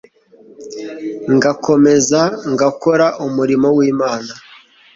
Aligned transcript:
ngakomeza 1.35 2.21
ngakora 2.51 3.07
umurimo 3.25 3.67
w'imana 3.77 4.31